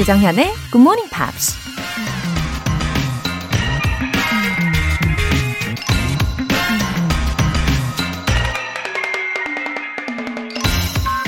조정현의 0.00 0.54
Good 0.72 0.80
Morning 0.80 1.10
Pops. 1.10 1.54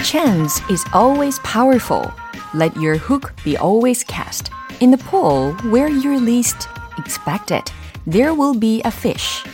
Chance 0.02 0.62
is 0.70 0.86
always 0.94 1.38
powerful. 1.40 2.10
Let 2.54 2.74
your 2.80 2.96
hook 2.96 3.34
be 3.44 3.58
always 3.58 4.02
cast. 4.06 4.50
In 4.80 4.90
the 4.90 5.04
pool 5.04 5.52
where 5.70 5.90
you're 5.90 6.18
least 6.18 6.66
expected, 6.96 7.64
there 8.10 8.32
will 8.32 8.58
be 8.58 8.80
a 8.86 8.90
fish. 8.90 9.44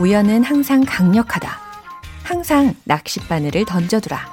우연은 0.00 0.42
항상 0.42 0.82
강력하다. 0.84 1.56
항상 2.24 2.74
낚싯바늘을 2.82 3.64
던져두라. 3.66 4.26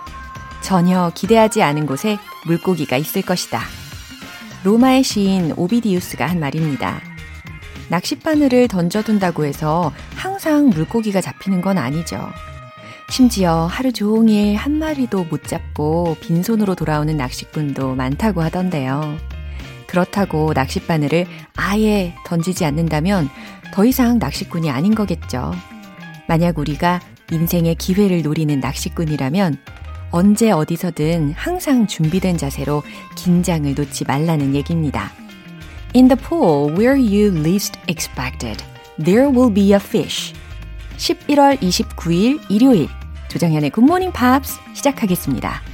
전혀 0.63 1.12
기대하지 1.13 1.62
않은 1.62 1.85
곳에 1.85 2.18
물고기가 2.48 2.98
있을 2.98 3.21
것이다. 3.21 3.62
로마의 4.63 5.03
시인 5.03 5.53
오비디우스가 5.57 6.27
한 6.27 6.39
말입니다. 6.39 7.01
낚싯바늘을 7.89 8.67
던져둔다고 8.67 9.45
해서 9.45 9.91
항상 10.15 10.70
물고기가 10.70 11.20
잡히는 11.20 11.61
건 11.61 11.77
아니죠. 11.79 12.29
심지어 13.09 13.65
하루 13.65 13.91
종일 13.91 14.55
한 14.55 14.77
마리도 14.77 15.25
못 15.25 15.43
잡고 15.45 16.15
빈손으로 16.21 16.75
돌아오는 16.75 17.17
낚시꾼도 17.17 17.95
많다고 17.95 18.41
하던데요. 18.41 19.17
그렇다고 19.87 20.53
낚싯바늘을 20.53 21.25
아예 21.55 22.13
던지지 22.25 22.63
않는다면 22.63 23.29
더 23.73 23.84
이상 23.84 24.20
낚시꾼이 24.20 24.70
아닌 24.70 24.93
거겠죠. 24.95 25.53
만약 26.27 26.59
우리가 26.59 27.01
인생의 27.31 27.75
기회를 27.75 28.21
노리는 28.21 28.59
낚시꾼이라면 28.59 29.57
언제 30.12 30.51
어디서든 30.51 31.34
항상 31.35 31.87
준비된 31.87 32.37
자세로 32.37 32.84
긴장을 33.15 33.73
놓지 33.73 34.05
말라는 34.05 34.55
얘기입니다. 34.55 35.12
In 35.95 36.07
the 36.07 36.21
pool 36.21 36.73
where 36.77 36.99
you 36.99 37.34
least 37.37 37.79
expected, 37.87 38.63
there 39.03 39.29
will 39.29 39.53
be 39.53 39.71
a 39.71 39.79
fish. 39.79 40.34
11월 40.98 41.57
29일 41.59 42.40
일요일 42.49 42.87
조정현의 43.29 43.70
굿모닝 43.71 44.12
팝스 44.12 44.59
시작하겠습니다. 44.73 45.71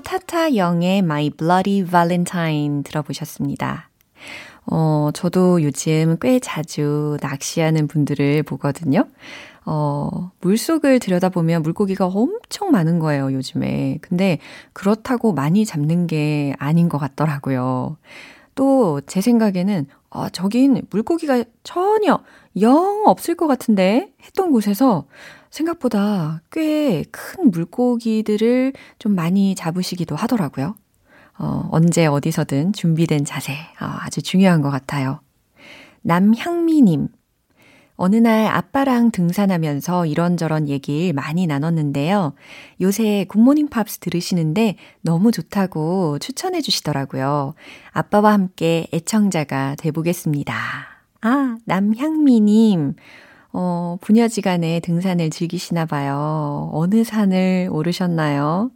타타 0.00 0.56
영의 0.56 0.98
My 0.98 1.30
Bloody 1.30 1.84
Valentine 1.88 2.82
들어보셨습니다. 2.82 3.90
어, 4.66 5.10
저도 5.14 5.62
요즘 5.62 6.16
꽤 6.20 6.38
자주 6.40 7.16
낚시하는 7.22 7.88
분들을 7.88 8.42
보거든요. 8.42 9.06
어, 9.64 10.30
물속을 10.40 10.98
들여다보면 10.98 11.62
물고기가 11.62 12.06
엄청 12.06 12.70
많은 12.70 12.98
거예요, 12.98 13.32
요즘에. 13.32 13.98
근데 14.00 14.38
그렇다고 14.72 15.32
많이 15.32 15.64
잡는 15.64 16.06
게 16.06 16.54
아닌 16.58 16.88
것 16.88 16.98
같더라고요. 16.98 17.96
또 18.54 19.00
제 19.06 19.20
생각에는 19.20 19.86
아, 20.10 20.28
저긴 20.30 20.82
물고기가 20.90 21.44
전혀 21.62 22.20
영 22.60 23.04
없을 23.06 23.34
것 23.36 23.46
같은데 23.46 24.12
했던 24.24 24.50
곳에서 24.50 25.06
생각보다 25.50 26.42
꽤 26.50 27.04
큰 27.10 27.50
물고기들을 27.50 28.72
좀 28.98 29.14
많이 29.14 29.54
잡으시기도 29.54 30.16
하더라고요. 30.16 30.74
어, 31.38 31.68
언제 31.70 32.06
어디서든 32.06 32.72
준비된 32.72 33.24
자세 33.24 33.52
어, 33.52 33.86
아주 34.00 34.22
중요한 34.22 34.60
것 34.62 34.70
같아요. 34.70 35.20
남향미님. 36.02 37.08
어느 38.00 38.14
날 38.14 38.46
아빠랑 38.46 39.10
등산하면서 39.10 40.06
이런저런 40.06 40.68
얘기를 40.68 41.12
많이 41.12 41.48
나눴는데요. 41.48 42.32
요새 42.80 43.24
굿모닝 43.28 43.68
팝스 43.68 43.98
들으시는데 43.98 44.76
너무 45.00 45.32
좋다고 45.32 46.20
추천해 46.20 46.60
주시더라고요. 46.60 47.54
아빠와 47.90 48.32
함께 48.32 48.86
애청자가 48.94 49.74
돼보겠습니다. 49.78 50.54
아, 51.22 51.56
남향미님. 51.64 52.94
어, 53.52 53.96
부녀지간에 54.00 54.80
등산을 54.80 55.30
즐기시나 55.30 55.86
봐요. 55.86 56.70
어느 56.72 57.04
산을 57.04 57.68
오르셨나요? 57.72 58.70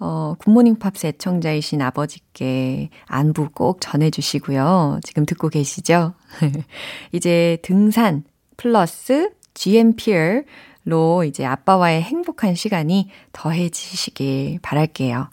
어, 0.00 0.34
굿모닝 0.38 0.76
팝스 0.78 1.06
애청자이신 1.08 1.82
아버지께 1.82 2.90
안부 3.06 3.50
꼭 3.52 3.80
전해주시고요. 3.80 5.00
지금 5.02 5.26
듣고 5.26 5.48
계시죠? 5.48 6.14
이제 7.12 7.58
등산 7.62 8.24
플러스 8.56 9.30
GMP로 9.54 11.24
이제 11.26 11.44
아빠와의 11.44 12.02
행복한 12.02 12.54
시간이 12.54 13.10
더해지시길 13.32 14.60
바랄게요. 14.62 15.30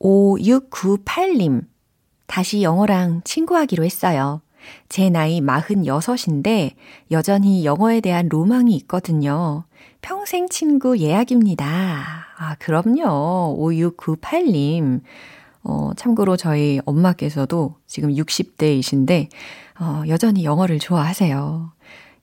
5698님, 0.00 1.64
다시 2.26 2.62
영어랑 2.62 3.22
친구하기로 3.24 3.84
했어요. 3.84 4.42
제 4.88 5.10
나이 5.10 5.40
46인데 5.40 6.72
여전히 7.10 7.64
영어에 7.64 8.00
대한 8.00 8.28
로망이 8.28 8.74
있거든요. 8.76 9.64
평생 10.00 10.48
친구 10.48 10.98
예약입니다. 10.98 11.66
아, 12.38 12.54
그럼요. 12.58 13.56
5698님. 13.58 15.00
어, 15.64 15.90
참고로 15.96 16.36
저희 16.36 16.80
엄마께서도 16.84 17.74
지금 17.86 18.10
60대이신데, 18.14 19.28
어, 19.80 20.02
여전히 20.08 20.44
영어를 20.44 20.78
좋아하세요. 20.78 21.72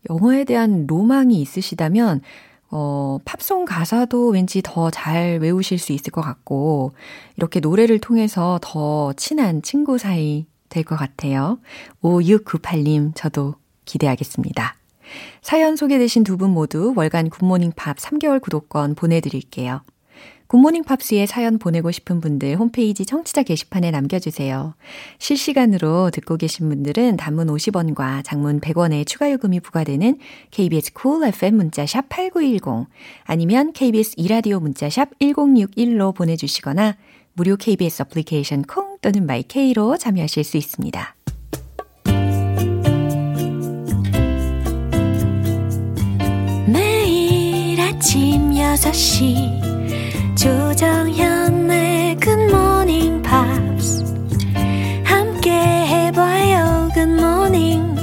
영어에 0.09 0.43
대한 0.45 0.85
로망이 0.87 1.39
있으시다면, 1.41 2.21
어, 2.71 3.19
팝송 3.25 3.65
가사도 3.65 4.29
왠지 4.29 4.61
더 4.63 4.89
잘 4.89 5.39
외우실 5.41 5.77
수 5.77 5.91
있을 5.91 6.11
것 6.11 6.21
같고, 6.21 6.93
이렇게 7.37 7.59
노래를 7.59 7.99
통해서 7.99 8.57
더 8.61 9.13
친한 9.13 9.61
친구 9.61 9.97
사이 9.97 10.45
될 10.75 10.83
것 10.83 10.95
같아요. 10.97 11.59
5698님, 12.01 13.13
저도 13.15 13.55
기대하겠습니다. 13.85 14.75
사연 15.41 15.75
소개되신 15.75 16.23
두 16.23 16.35
분 16.37 16.49
모두 16.51 16.93
월간 16.95 17.29
굿모닝 17.29 17.71
팝스 17.75 17.97
3개월 17.97 18.41
구독권 18.41 18.95
보내드릴게요. 18.95 19.81
굿모닝 20.47 20.83
팝스에 20.83 21.25
사연 21.25 21.57
보내고 21.57 21.89
싶은 21.91 22.21
분들 22.21 22.57
홈페이지 22.57 23.03
청취자 23.05 23.41
게시판에 23.43 23.89
남겨주세요. 23.89 24.75
실시간으로 25.17 26.11
듣고 26.11 26.37
계신 26.37 26.69
분들은 26.69 27.17
단문 27.17 27.47
50원과 27.47 28.23
장문 28.23 28.59
100원의 28.61 29.07
추가 29.07 29.31
요금이 29.31 29.61
부과되는 29.61 30.19
KBS 30.51 30.93
Cool 30.93 31.27
FM 31.29 31.55
문자 31.55 31.85
샵 31.85 32.09
8910 32.09 32.87
아니면 33.23 33.73
KBS 33.73 34.13
2라디오 34.17 34.59
문자샵 34.59 35.17
1061로 35.19 36.13
보내주시거나 36.13 36.95
무료 37.37 37.57
KBS 37.57 38.03
애플리케이션 38.03 38.61
콩 38.63 38.97
또는 39.01 39.25
my 39.25 39.54
K로 39.54 39.97
참여하실 39.97 40.45
수 40.45 40.55
있습니다. 40.55 41.15
매일 46.65 47.81
아침 47.81 48.51
6시 48.51 50.37
조정현의 50.37 52.15
굿모닝 52.21 53.21
팝스 53.21 54.05
함께 55.03 55.51
해봐요 55.51 56.89
good 56.93 57.31
morning 57.31 57.95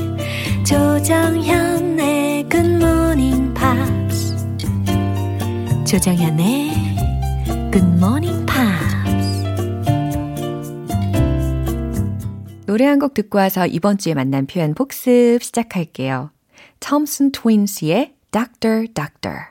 조정현의 0.62 2.50
굿모닝 2.50 3.54
팝스 3.54 4.36
조정현의 5.86 6.70
굿모닝 7.72 8.44
팝스 8.44 8.51
노래 12.72 12.86
한 12.86 12.98
곡 12.98 13.12
듣고 13.12 13.36
와서 13.36 13.66
이번 13.66 13.98
주에 13.98 14.14
만난 14.14 14.46
표현 14.46 14.72
복습 14.72 15.42
시작할게요. 15.42 16.30
톰슨 16.80 17.30
트윈스의 17.30 18.14
Doctor, 18.30 18.86
Doctor. 18.94 19.48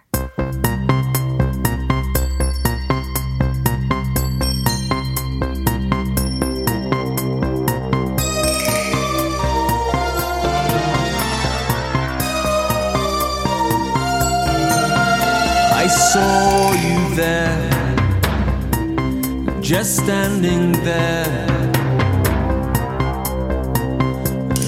I 15.76 15.86
saw 15.88 16.72
you 16.72 17.16
there, 17.16 17.70
just 19.62 20.02
standing 20.02 20.72
there. 20.84 21.51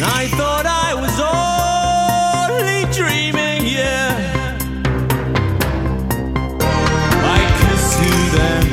I 0.01 0.27
thought 0.37 0.65
I 0.65 0.93
was 0.95 1.19
only 1.19 2.85
dreaming, 2.93 3.65
yeah. 3.67 4.57
I 7.35 7.39
kissed 7.59 7.99
you 8.05 8.17
then, 8.37 8.65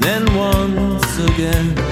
then 0.00 0.22
once 0.34 1.18
again. 1.18 1.91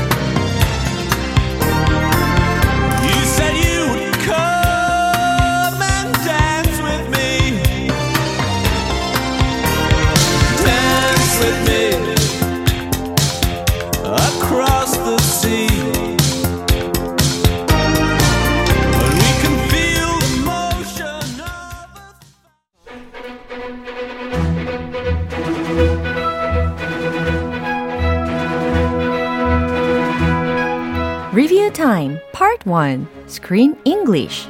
Part 32.79 32.79
1 32.79 33.07
Screen 33.27 33.75
English 33.83 34.47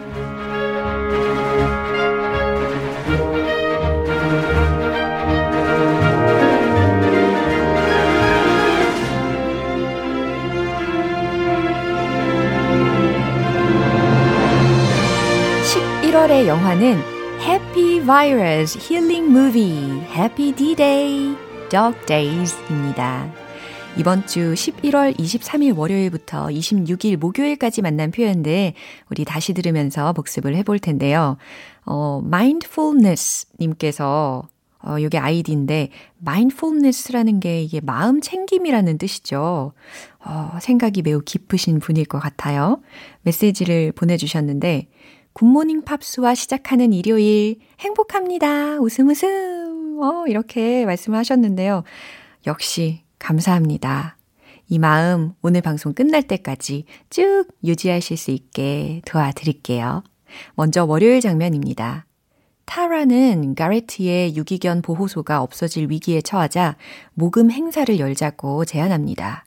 (11월의) 16.02 16.48
영화는 16.48 17.02
Happy 17.42 18.00
Virus 18.02 18.78
Healing 18.78 19.30
Movie 19.30 20.00
Happy 20.14 20.52
D-Day 20.54 21.36
Dog 21.70 21.98
Days입니다. 22.06 23.39
이번 23.97 24.27
주 24.27 24.55
11월 24.55 25.15
23일 25.19 25.77
월요일부터 25.77 26.47
26일 26.47 27.17
목요일까지 27.17 27.83
만난 27.83 28.11
표현들 28.11 28.73
우리 29.11 29.25
다시 29.25 29.53
들으면서 29.53 30.13
복습을 30.13 30.55
해볼 30.57 30.79
텐데요. 30.79 31.37
어, 31.85 32.23
mindfulness 32.25 33.49
님께서 33.59 34.49
어, 34.83 34.97
요게 34.99 35.19
아이디인데 35.19 35.91
mindfulness라는 36.23 37.41
게 37.41 37.63
이게 37.63 37.81
마음 37.81 38.21
챙김이라는 38.21 38.97
뜻이죠. 38.97 39.73
어, 40.25 40.59
생각이 40.61 41.03
매우 41.03 41.21
깊으신 41.21 41.81
분일 41.81 42.07
것 42.07 42.19
같아요. 42.21 42.81
메시지를 43.23 43.93
보내 43.93 44.17
주셨는데 44.17 44.89
굿모닝 45.35 45.83
팝스와 45.83 46.35
시작하는 46.35 46.93
일요일 46.93 47.59
행복합니다. 47.81 48.79
웃음 48.81 49.11
웃음. 49.11 49.99
어, 50.01 50.25
이렇게 50.27 50.87
말씀을 50.87 51.19
하셨는데요. 51.19 51.83
역시 52.47 53.03
감사합니다. 53.21 54.17
이 54.69 54.79
마음 54.81 55.35
오늘 55.43 55.61
방송 55.61 55.93
끝날 55.95 56.23
때까지 56.25 56.85
쭉 57.11 57.45
유지하실 57.63 58.17
수 58.17 58.33
있게 58.33 59.03
도와드릴게요. 59.07 60.03
먼저 60.55 60.85
월요일 60.85 61.21
장면입니다. 61.21 62.07
타라는 62.65 63.57
가레트의 63.57 64.37
유기견 64.37 64.83
보호소가 64.83 65.43
없어질 65.43 65.91
위기에 65.91 66.21
처하자 66.21 66.77
모금 67.15 67.51
행사를 67.51 67.99
열자고 67.99 68.65
제안합니다. 68.65 69.45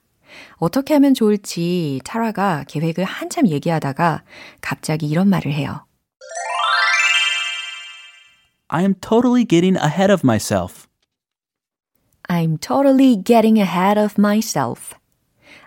어떻게 0.58 0.94
하면 0.96 1.14
좋을지 1.14 2.02
타라가 2.04 2.66
계획을 2.68 3.06
한참 3.06 3.48
얘기하다가 3.48 4.24
갑자기 4.60 5.08
이런 5.08 5.30
말을 5.30 5.54
해요. 5.54 5.86
I 8.68 8.82
am 8.82 8.96
totally 9.00 9.46
getting 9.46 9.78
ahead 9.78 10.12
of 10.12 10.22
myself. 10.24 10.88
I'm 12.30 12.58
totally 12.58 13.22
getting 13.22 13.60
ahead 13.60 13.98
of 13.98 14.16
myself. 14.18 14.96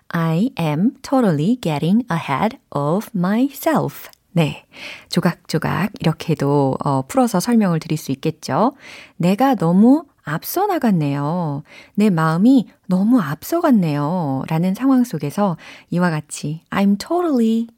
I 0.09 0.51
am 0.59 0.97
totally 1.03 1.59
getting 1.61 2.05
ahead 2.11 2.59
of 2.71 3.11
myself. 3.15 4.09
네. 4.33 4.65
조각조각 5.09 5.93
이렇게도 6.01 6.77
어, 6.85 7.03
풀어서 7.09 7.41
설명을 7.41 7.81
드릴 7.81 7.97
수 7.97 8.13
있겠죠. 8.13 8.73
내가 9.17 9.55
너무 9.55 10.05
앞서 10.25 10.67
나갔네요. 10.67 11.63
내 11.95 12.11
마음이 12.11 12.69
너무 12.87 13.21
앞서갔네요. 13.21 14.43
라는 14.49 14.75
상황 14.75 15.05
속에서 15.05 15.57
이와 15.91 16.11
같이 16.11 16.63
I'm 16.71 16.99
totally 16.99 17.69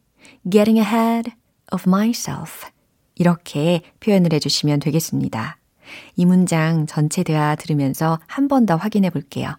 getting 0.50 0.80
ahead 0.80 1.30
of 1.72 1.84
myself. 1.86 2.66
이렇게 3.14 3.82
표현을 4.00 4.32
해주시면 4.32 4.80
되겠습니다. 4.80 5.57
이 6.16 6.24
문장 6.26 6.86
전체 6.86 7.22
대화 7.22 7.54
들으면서 7.54 8.18
한 8.26 8.48
번 8.48 8.66
더 8.66 8.76
확인해 8.76 9.10
볼게요. 9.10 9.56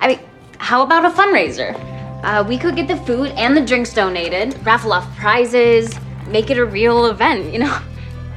I 0.00 0.08
mean, 0.08 0.20
how 0.58 0.82
about 0.82 1.04
a 1.04 1.10
fundraiser? 1.10 1.74
Uh, 2.22 2.44
we 2.46 2.58
could 2.58 2.76
get 2.76 2.86
the 2.86 2.96
food 3.04 3.32
and 3.36 3.56
the 3.56 3.64
drinks 3.64 3.92
donated, 3.94 4.54
raffle 4.64 4.92
off 4.92 5.06
prizes, 5.16 5.90
make 6.28 6.50
it 6.50 6.58
a 6.58 6.64
real 6.64 7.06
event, 7.06 7.52
you 7.52 7.58
know? 7.58 7.72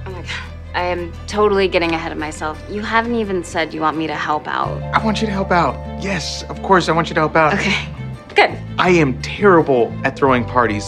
Oh 0.08 0.12
my 0.12 0.22
god. 0.22 0.50
I 0.74 0.84
am 0.90 1.12
totally 1.28 1.68
getting 1.68 1.92
ahead 1.94 2.12
of 2.12 2.18
myself. 2.18 2.58
You 2.72 2.82
haven't 2.82 3.16
even 3.16 3.44
said 3.44 3.74
you 3.76 3.82
want 3.82 3.96
me 3.98 4.08
to 4.08 4.16
help 4.16 4.48
out. 4.48 4.82
I 4.94 5.04
want 5.04 5.22
you 5.22 5.28
to 5.28 5.34
help 5.34 5.52
out. 5.52 5.76
Yes, 6.02 6.44
of 6.50 6.64
course, 6.64 6.90
I 6.90 6.94
want 6.94 7.10
you 7.10 7.14
to 7.16 7.22
help 7.22 7.36
out. 7.36 7.54
Okay, 7.54 7.78
good. 8.34 8.58
I 8.80 8.90
am 8.98 9.22
terrible 9.22 9.92
at 10.04 10.16
throwing 10.18 10.46
parties. 10.46 10.86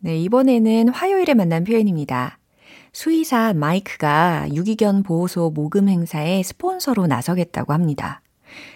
네, 0.00 0.18
이번에는 0.18 0.90
화요일에 0.90 1.32
만난 1.32 1.64
표현입니다. 1.64 2.38
수의사 2.94 3.52
마이크가 3.52 4.46
유기견 4.54 5.02
보호소 5.02 5.50
모금 5.50 5.88
행사에 5.88 6.44
스폰서로 6.44 7.08
나서겠다고 7.08 7.72
합니다. 7.72 8.22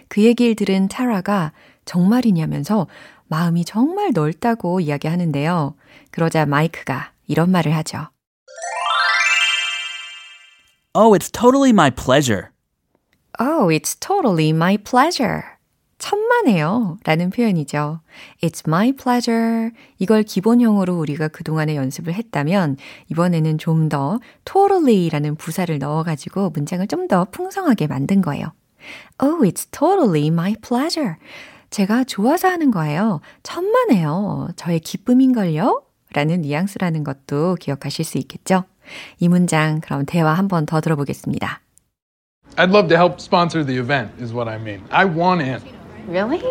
그 0.09 0.25
얘기를 0.25 0.57
들은 0.57 0.89
타라가 0.89 1.53
정말이냐면서 1.85 2.89
마음이 3.29 3.65
정말 3.65 4.11
넓다고 4.13 4.81
이야기하는데요. 4.81 5.77
그러자 6.11 6.47
마이크가 6.47 7.13
이런 7.29 7.53
말을 7.53 7.75
하죠. 7.77 8.09
Oh, 10.95 11.15
it's 11.17 11.31
totally 11.31 11.71
my 11.71 11.91
pleasure. 11.91 12.51
Oh, 13.39 13.71
it's 13.71 13.95
totally 14.01 14.49
my 14.49 14.77
pleasure. 14.77 15.58
천만에요. 15.99 16.99
라는 17.05 17.31
표현이죠. 17.31 18.01
It's 18.43 18.67
my 18.67 18.93
pleasure. 18.93 19.71
이걸 19.99 20.23
기본형으로 20.23 20.97
우리가 20.99 21.29
그동안에 21.29 21.75
연습을 21.77 22.15
했다면, 22.15 22.77
이번에는 23.11 23.59
좀 23.59 23.89
더 23.89 24.21
totally 24.45 25.09
라는 25.11 25.35
부사를 25.35 25.77
넣어가지고 25.79 26.51
문장을 26.51 26.87
좀 26.87 27.09
더 27.09 27.25
풍성하게 27.25 27.87
만든 27.89 28.21
거예요. 28.23 28.53
Oh, 29.23 29.41
it's 29.43 29.71
totally 29.71 30.29
my 30.29 30.55
pleasure. 30.61 31.15
제가 31.71 32.05
좋아서 32.05 32.49
하는 32.49 32.71
거예요. 32.71 33.21
천만에요. 33.43 34.49
저의 34.57 34.81
기쁨인걸요? 34.81 35.83
라는 36.15 36.41
뉘앙스라는 36.43 37.05
것도 37.05 37.57
기억하실 37.57 38.05
수 38.05 38.19
있겠죠? 38.19 38.65
이 39.19 39.29
문장 39.29 39.81
그럼 39.81 40.05
대화 40.07 40.33
한 40.33 40.49
번 40.49 40.65
더 40.65 40.81
들어보겠습니다. 40.81 41.61
I'd 42.57 42.71
love 42.71 42.89
to 42.89 42.97
help 42.97 43.21
sponsor 43.21 43.65
the 43.65 43.79
event, 43.79 44.11
is 44.23 44.33
what 44.33 44.49
I 44.51 44.57
mean. 44.59 44.83
I 44.91 45.05
want 45.05 45.43
in. 45.43 45.61
Really? 46.08 46.42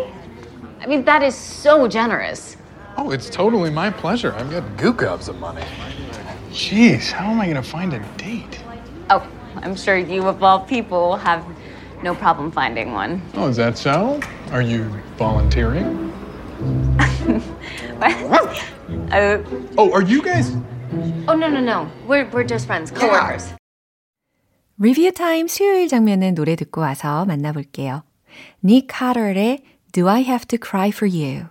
I 0.81 0.85
mean, 0.87 1.03
that 1.05 1.23
is 1.23 1.35
so 1.35 1.87
generous. 1.87 2.57
Oh, 2.97 3.11
it's 3.11 3.29
totally 3.29 3.69
my 3.69 3.89
pleasure. 3.89 4.33
I've 4.35 4.51
got 4.51 4.77
goo 4.77 4.93
gobs 4.93 5.27
of 5.29 5.39
money. 5.39 5.63
Jeez, 6.51 7.11
how 7.11 7.31
am 7.31 7.39
I 7.41 7.45
going 7.45 7.55
to 7.57 7.63
find 7.63 7.93
a 7.93 7.99
date? 8.17 8.59
Oh, 9.09 9.25
I'm 9.57 9.75
sure 9.75 9.97
you, 9.97 10.27
of 10.27 10.43
all 10.43 10.59
people, 10.59 11.15
have 11.17 11.43
no 12.03 12.13
problem 12.13 12.51
finding 12.51 12.91
one. 12.93 13.21
Oh, 13.35 13.47
is 13.47 13.57
that 13.57 13.77
so? 13.77 14.19
Are 14.51 14.61
you 14.61 14.83
volunteering? 15.17 16.11
Uh, 19.11 19.37
Oh, 19.77 19.91
are 19.93 20.03
you 20.03 20.21
guys? 20.21 20.51
oh, 21.27 21.33
no, 21.35 21.47
no, 21.47 21.59
no. 21.59 21.89
We're, 22.07 22.29
we're 22.29 22.43
just 22.43 22.67
friends, 22.67 22.91
coworkers. 22.91 23.53
리뷰 24.79 25.11
타임 25.13 25.47
수요일 25.47 25.87
장면은 25.87 26.35
노래 26.35 26.55
듣고 26.55 26.81
와서 26.81 27.25
만나볼게요. 27.25 28.03
Nick 28.62 28.88
Do 29.92 30.08
I 30.08 30.20
Have 30.20 30.46
to 30.48 30.58
Cry 30.58 30.90
for 30.90 31.06
You? 31.06 31.50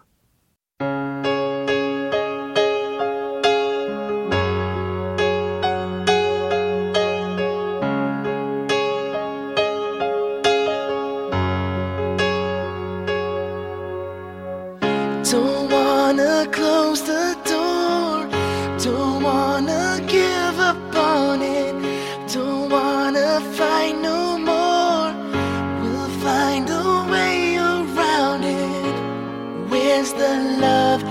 Where's 30.08 30.22
the 30.22 30.36
love 30.62 31.04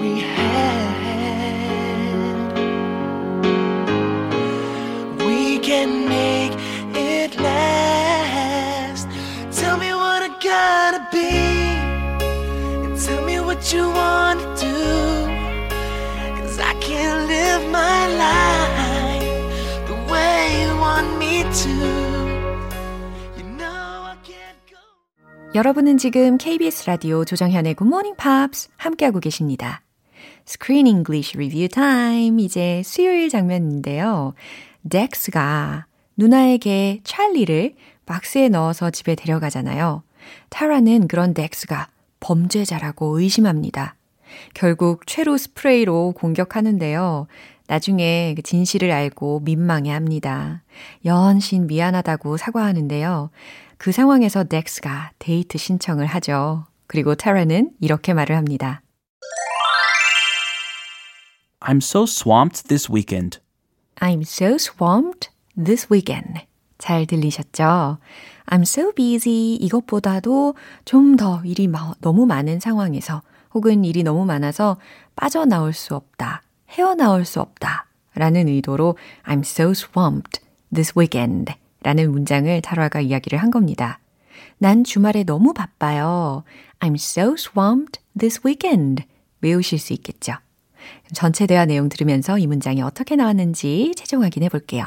we 0.00 0.20
had? 0.20 0.52
We 5.26 5.58
can 5.58 6.08
make 6.08 6.52
it 6.94 7.36
last. 7.40 9.08
Tell 9.50 9.76
me 9.76 9.92
what 9.92 10.22
I 10.22 10.28
gotta 10.40 11.04
be. 11.10 11.30
And 12.84 12.96
tell 13.00 13.24
me 13.24 13.40
what 13.40 13.72
you 13.72 13.88
wanna 13.88 14.13
여러분은 25.54 25.98
지금 25.98 26.36
KBS 26.36 26.86
라디오 26.88 27.24
조정현의 27.24 27.76
Good 27.76 27.86
Morning 27.88 28.16
Pops 28.20 28.70
함께하고 28.76 29.20
계십니다. 29.20 29.82
Screen 30.48 30.88
English 30.88 31.36
Review 31.36 31.68
Time. 31.68 32.42
이제 32.42 32.82
수요일 32.84 33.28
장면인데요. 33.28 34.34
덱스가 34.90 35.86
누나에게 36.16 37.02
찰리를 37.04 37.76
박스에 38.04 38.48
넣어서 38.48 38.90
집에 38.90 39.14
데려가잖아요. 39.14 40.02
타라는 40.48 41.06
그런 41.06 41.34
덱스가 41.34 41.86
범죄자라고 42.18 43.20
의심합니다. 43.20 43.94
결국 44.54 45.06
최루 45.06 45.38
스프레이로 45.38 46.14
공격하는데요. 46.16 47.28
나중에 47.66 48.34
그 48.36 48.42
진실을 48.42 48.90
알고 48.92 49.40
민망해 49.40 49.90
합니다. 49.90 50.62
연신 51.04 51.66
미안하다고 51.66 52.36
사과하는데요. 52.36 53.30
그 53.78 53.90
상황에서 53.92 54.44
덱스가 54.44 55.12
데이트 55.18 55.58
신청을 55.58 56.06
하죠. 56.06 56.66
그리고 56.86 57.14
타라는 57.14 57.70
이렇게 57.80 58.12
말을 58.14 58.36
합니다. 58.36 58.82
I'm 61.60 61.78
so 61.78 62.02
swamped 62.04 62.68
this 62.68 62.90
weekend. 62.92 63.38
I'm 63.96 64.20
so 64.22 64.54
swamped 64.56 65.30
this 65.56 65.86
weekend. 65.90 66.40
잘 66.76 67.06
들리셨죠? 67.06 67.98
I'm 68.46 68.62
so 68.62 68.92
busy 68.94 69.54
이것보다도 69.56 70.54
좀 70.84 71.16
더 71.16 71.40
일이 71.46 71.66
마- 71.68 71.94
너무 72.00 72.26
많은 72.26 72.60
상황에서 72.60 73.22
혹은 73.54 73.84
일이 73.84 74.02
너무 74.02 74.26
많아서 74.26 74.76
빠져나올 75.16 75.72
수 75.72 75.94
없다, 75.94 76.42
헤어나올 76.74 77.24
수 77.24 77.40
없다 77.40 77.86
라는 78.14 78.48
의도로 78.48 78.96
I'm 79.26 79.40
so 79.40 79.70
swamped 79.70 80.40
this 80.72 80.92
weekend 80.96 81.52
라는 81.82 82.10
문장을 82.10 82.60
타라가 82.62 83.00
이야기를 83.00 83.38
한 83.40 83.50
겁니다. 83.50 83.98
난 84.58 84.84
주말에 84.84 85.24
너무 85.24 85.52
바빠요. 85.52 86.44
I'm 86.80 86.94
so 86.94 87.34
swamped 87.34 88.00
this 88.18 88.40
weekend. 88.44 89.04
외우실 89.40 89.78
수 89.78 89.92
있겠죠? 89.92 90.34
전체 91.12 91.46
대화 91.46 91.64
내용 91.64 91.88
들으면서 91.88 92.38
이 92.38 92.46
문장이 92.46 92.82
어떻게 92.82 93.16
나왔는지 93.16 93.92
최종 93.96 94.22
확인해 94.22 94.48
볼게요. 94.48 94.86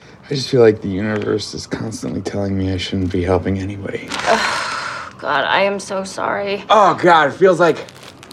I 0.00 0.36
just 0.36 0.48
feel 0.48 0.62
like 0.62 0.80
the 0.80 0.90
universe 0.90 1.54
is 1.54 1.68
constantly 1.68 2.22
telling 2.22 2.56
me 2.56 2.70
I 2.70 2.76
shouldn't 2.76 3.12
be 3.12 3.22
helping 3.22 3.58
anybody. 3.60 4.08
God, 5.18 5.44
I 5.44 5.64
am 5.64 5.76
so 5.76 6.02
sorry. 6.04 6.64
Oh 6.70 6.94
God, 6.94 7.28
it 7.28 7.36
feels 7.36 7.60
like 7.60 7.78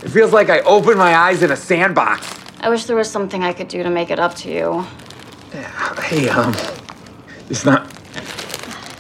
it 0.04 0.10
feels 0.10 0.32
like 0.32 0.50
I 0.50 0.62
opened 0.62 0.98
my 0.98 1.14
eyes 1.14 1.44
in 1.44 1.52
a 1.52 1.58
sandbox. 1.58 2.47
I 2.61 2.69
wish 2.69 2.85
there 2.85 2.97
was 2.97 3.11
something 3.11 3.43
I 3.43 3.53
could 3.53 3.69
do 3.69 3.83
to 3.83 3.91
make 3.91 4.11
it 4.11 4.19
up 4.19 4.35
to 4.37 4.49
you. 4.49 4.85
Hey, 6.03 6.29
um, 6.29 6.55
it's 7.51 7.65
not, 7.65 7.91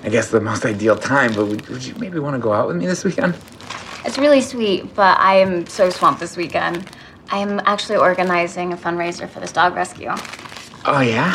I 0.04 0.08
guess, 0.08 0.30
the 0.30 0.40
most 0.40 0.66
ideal 0.66 0.96
time, 0.96 1.32
but 1.34 1.46
would, 1.46 1.68
would 1.68 1.84
you 1.84 1.94
maybe 1.96 2.18
want 2.18 2.34
to 2.34 2.40
go 2.40 2.52
out 2.52 2.66
with 2.68 2.76
me 2.76 2.86
this 2.86 3.04
weekend? 3.04 3.34
It's 4.04 4.18
really 4.18 4.40
sweet, 4.40 4.94
but 4.94 5.16
I 5.18 5.36
am 5.36 5.66
so 5.66 5.90
swamped 5.90 6.20
this 6.20 6.36
weekend. 6.36 6.90
I 7.30 7.38
am 7.38 7.60
actually 7.64 7.96
organizing 7.96 8.72
a 8.72 8.76
fundraiser 8.76 9.28
for 9.28 9.40
this 9.40 9.52
dog 9.52 9.74
rescue. 9.74 10.12
Oh 10.84 11.00
yeah, 11.00 11.32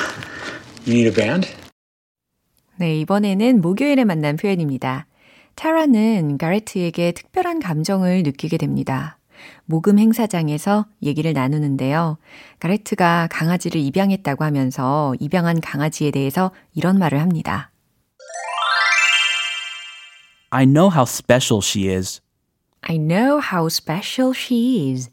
you 0.86 0.94
need 0.94 1.08
a 1.08 1.12
band? 1.12 1.48
네, 2.76 3.00
이번에는 3.00 3.62
목요일에 3.62 4.04
만난 4.04 4.36
표현입니다. 4.36 5.08
타라는 5.56 6.38
가레트에게 6.38 7.14
특별한 7.14 7.60
감정을 7.60 8.22
느끼게 8.24 8.58
됩니다. 8.58 9.18
모금 9.65 9.99
행사장에서 9.99 10.87
얘기를 11.03 11.33
나누는데요. 11.33 12.19
가레트가 12.61 13.29
강아지를 13.31 13.81
입양했다고 13.81 14.45
하면서 14.45 15.15
입양한 15.21 15.61
강아지에 15.61 16.11
대해서 16.11 16.51
이런 16.75 16.99
말을 16.99 17.21
합니다. 17.21 17.71
I 20.51 20.67
know 20.67 20.91
how 20.93 21.05
special 21.05 21.61
she 21.63 21.89
is. 21.89 22.21
I 22.83 22.99
know 22.99 23.41
how 23.41 23.67
special 23.67 24.33
she 24.37 24.91
is. 24.91 25.11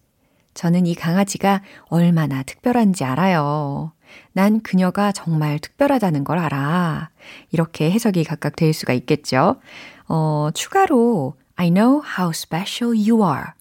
저는 0.53 0.85
이 0.85 0.95
강아지가 0.95 1.61
얼마나 1.87 2.43
특별한지 2.43 3.05
알아요. 3.05 3.93
난 4.33 4.61
그녀가 4.61 5.11
정말 5.11 5.59
특별하다는 5.59 6.23
걸 6.23 6.39
알아. 6.39 7.09
이렇게 7.51 7.89
해석이 7.91 8.23
각각 8.23 8.55
될 8.55 8.73
수가 8.73 8.93
있겠죠. 8.93 9.61
어, 10.07 10.49
추가로 10.53 11.35
I 11.55 11.69
know 11.69 12.01
how 12.17 12.31
special 12.31 12.97
you 12.97 13.23
are. 13.23 13.51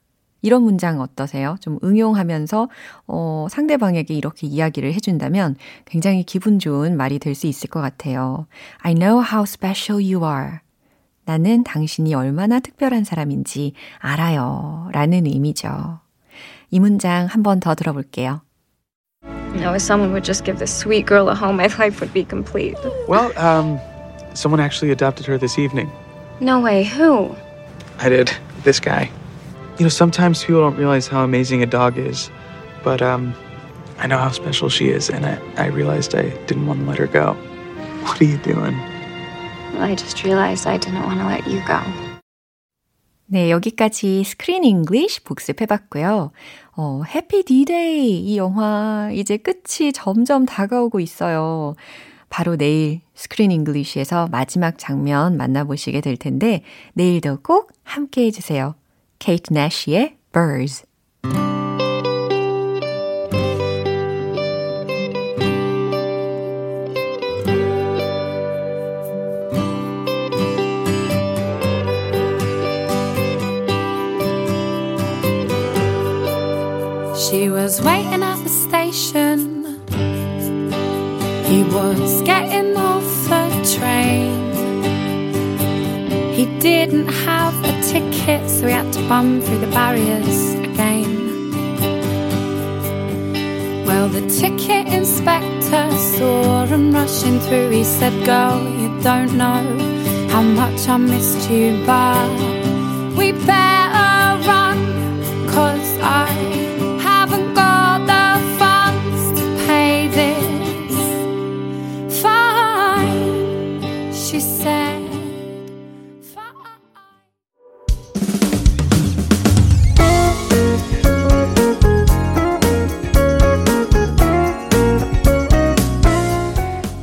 이런 0.43 0.63
문장 0.63 1.01
어떠세요? 1.01 1.57
좀 1.61 1.79
응용하면서 1.83 2.69
어, 3.09 3.47
상대방에게 3.51 4.15
이렇게 4.15 4.47
이야기를 4.47 4.93
해준다면 4.95 5.57
굉장히 5.85 6.23
기분 6.23 6.59
좋은 6.59 6.97
말이 6.97 7.19
될 7.19 7.35
수 7.35 7.47
있을 7.47 7.69
것 7.71 7.81
같아요. 7.81 8.47
I 8.83 8.95
know 8.95 9.21
how 9.23 9.43
special 9.43 10.03
you 10.03 10.25
are. 10.25 10.59
나는 11.25 11.63
당신이 11.65 12.15
얼마나 12.15 12.59
특별한 12.61 13.05
사람인지 13.05 13.73
알아요. 13.99 14.89
라는 14.93 15.27
의미죠. 15.27 16.01
이 16.71 16.81
문장 16.81 17.27
한 17.27 17.43
번 17.43 17.61
더 17.61 17.75
들어볼게요. 17.75 18.41
You 19.25 19.61
know, 19.65 19.75
if 19.75 19.83
someone 19.83 20.13
would 20.13 20.25
just 20.25 20.45
give 20.45 20.59
this 20.59 20.73
sweet 20.73 21.07
girl 21.07 21.29
a 21.29 21.35
home, 21.35 21.57
my 21.57 21.67
life 21.79 22.01
would 22.01 22.13
be 22.15 22.23
complete. 22.25 22.77
Well, 23.09 23.33
um, 23.37 23.79
someone 24.35 24.61
actually 24.63 24.93
adopted 24.93 25.27
her 25.27 25.37
this 25.39 25.59
evening. 25.59 25.91
No 26.41 26.61
way, 26.61 26.85
who? 26.85 27.35
I 27.99 28.09
did. 28.09 28.31
This 28.63 28.79
guy. 28.79 29.11
You 29.79 29.85
know, 29.85 29.91
sometimes 29.91 30.43
people 30.43 30.63
don't 30.63 30.77
realize 30.77 31.07
how 31.07 31.23
amazing 31.23 31.63
a 31.63 31.67
dog 31.67 31.99
is, 31.99 32.33
but 32.83 33.01
um, 33.01 33.33
I 33.99 34.09
know 34.09 34.19
how 34.19 34.31
special 34.33 34.69
she 34.69 34.89
is, 34.89 35.09
and 35.09 35.25
I, 35.25 35.39
I 35.57 35.67
realized 35.69 36.17
I 36.17 36.31
didn't 36.47 36.67
want 36.67 36.81
to 36.81 36.87
let 36.87 36.99
her 36.99 37.07
go. 37.07 37.35
What 38.03 38.21
are 38.21 38.25
you 38.25 38.39
doing? 38.39 38.75
I 39.79 39.95
just 39.95 40.25
realized 40.25 40.67
I 40.67 40.79
didn't 40.79 41.05
want 41.05 41.21
to 41.21 41.27
let 41.27 41.47
you 41.47 41.63
go. 41.65 41.79
네, 43.27 43.51
여기까지 43.51 44.25
스크린 44.25 44.65
잉글리쉬 44.65 45.21
복습해봤고요. 45.23 46.33
어, 46.77 47.03
해피 47.07 47.45
디데이 47.45 48.19
이 48.19 48.37
영화 48.37 49.11
이제 49.13 49.37
끝이 49.37 49.93
점점 49.93 50.45
다가오고 50.45 50.99
있어요. 50.99 51.77
바로 52.31 52.57
내일 52.57 53.03
Screen 53.15 53.53
English에서 53.53 54.27
마지막 54.33 54.77
장면 54.77 55.37
만나보시게 55.37 56.01
될 56.01 56.17
텐데 56.17 56.65
내일도 56.95 57.39
꼭 57.43 57.71
함께 57.85 58.25
해주세요. 58.25 58.75
케이트 59.20 59.54
내쉬의 59.54 60.18
Birds. 60.34 60.86
She 77.16 77.50
was 77.50 77.82
waiting 77.82 78.22
at 78.22 78.38
the 78.44 78.50
station. 78.50 79.64
He 81.46 81.64
was 81.64 82.22
getting 82.24 82.76
off 82.78 83.04
the 83.30 83.50
train. 83.78 84.54
He 86.34 86.46
didn't 86.60 87.08
have 87.08 87.56
a 87.64 87.82
ticket, 87.82 88.50
so 88.50 88.68
he 88.68 88.74
had 88.74 88.87
to 88.87 88.87
bum 89.09 89.41
through 89.41 89.59
the 89.59 89.67
barriers 89.69 90.53
again. 90.55 91.51
Well, 93.87 94.09
the 94.09 94.21
ticket 94.29 94.87
inspector 94.93 95.91
saw 96.17 96.67
him 96.67 96.93
rushing 96.93 97.41
through. 97.41 97.71
He 97.71 97.85
said, 97.85 98.13
Girl, 98.27 98.61
you 98.79 98.89
don't 99.03 99.35
know 99.39 99.65
how 100.29 100.43
much 100.43 100.89
I 100.89 100.99
missed 100.99 101.51
you, 101.51 101.83
but 101.87 102.58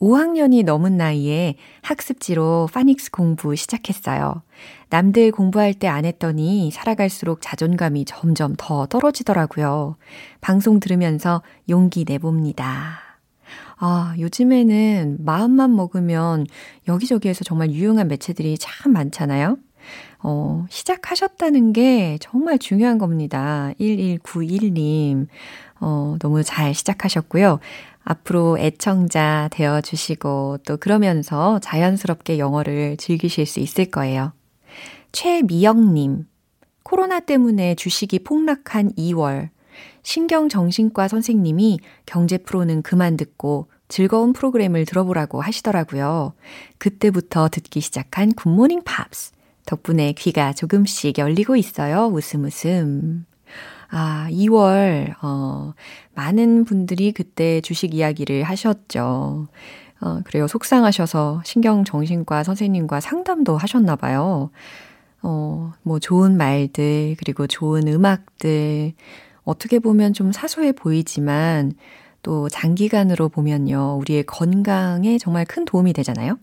5학년이 0.00 0.64
넘은 0.64 0.96
나이에 0.96 1.56
학습지로 1.82 2.68
파닉스 2.72 3.10
공부 3.10 3.56
시작했어요. 3.56 4.42
남들 4.90 5.32
공부할 5.32 5.74
때 5.74 5.88
안 5.88 6.04
했더니 6.04 6.70
살아갈수록 6.70 7.40
자존감이 7.40 8.04
점점 8.04 8.54
더 8.56 8.86
떨어지더라고요. 8.86 9.96
방송 10.40 10.80
들으면서 10.80 11.42
용기 11.68 12.04
내봅니다. 12.06 13.00
아, 13.78 14.14
요즘에는 14.18 15.18
마음만 15.20 15.74
먹으면 15.74 16.46
여기저기에서 16.88 17.44
정말 17.44 17.70
유용한 17.70 18.08
매체들이 18.08 18.58
참 18.58 18.92
많잖아요. 18.92 19.58
어, 20.22 20.66
시작하셨다는 20.68 21.72
게 21.72 22.18
정말 22.20 22.58
중요한 22.58 22.98
겁니다. 22.98 23.70
1191님. 23.78 25.26
어, 25.80 26.16
너무 26.20 26.42
잘 26.42 26.74
시작하셨고요. 26.74 27.60
앞으로 28.06 28.56
애청자 28.58 29.48
되어 29.50 29.80
주시고 29.80 30.58
또 30.64 30.76
그러면서 30.76 31.58
자연스럽게 31.58 32.38
영어를 32.38 32.96
즐기실 32.96 33.46
수 33.46 33.58
있을 33.58 33.86
거예요. 33.86 34.32
최미영님, 35.10 36.26
코로나 36.84 37.18
때문에 37.18 37.74
주식이 37.74 38.20
폭락한 38.20 38.92
2월, 38.92 39.50
신경정신과 40.02 41.08
선생님이 41.08 41.80
경제 42.06 42.38
프로는 42.38 42.82
그만 42.82 43.16
듣고 43.16 43.68
즐거운 43.88 44.32
프로그램을 44.32 44.84
들어보라고 44.84 45.40
하시더라고요. 45.40 46.32
그때부터 46.78 47.48
듣기 47.48 47.80
시작한 47.80 48.32
굿모닝 48.32 48.82
팝스. 48.84 49.32
덕분에 49.66 50.12
귀가 50.12 50.52
조금씩 50.52 51.18
열리고 51.18 51.56
있어요. 51.56 52.06
웃음 52.06 52.44
웃음. 52.44 53.26
아, 53.88 54.28
2월, 54.30 55.14
어, 55.22 55.72
많은 56.14 56.64
분들이 56.64 57.12
그때 57.12 57.60
주식 57.60 57.94
이야기를 57.94 58.42
하셨죠. 58.42 59.48
어, 60.00 60.20
그래요. 60.24 60.46
속상하셔서 60.46 61.42
신경정신과 61.44 62.44
선생님과 62.44 63.00
상담도 63.00 63.56
하셨나 63.56 63.96
봐요. 63.96 64.50
어, 65.22 65.72
뭐 65.82 65.98
좋은 65.98 66.36
말들, 66.36 67.16
그리고 67.18 67.46
좋은 67.46 67.88
음악들, 67.88 68.92
어떻게 69.44 69.78
보면 69.78 70.12
좀 70.12 70.32
사소해 70.32 70.72
보이지만 70.72 71.72
또 72.22 72.48
장기간으로 72.48 73.28
보면요. 73.28 73.98
우리의 74.00 74.24
건강에 74.24 75.18
정말 75.18 75.44
큰 75.44 75.64
도움이 75.64 75.92
되잖아요. 75.92 76.38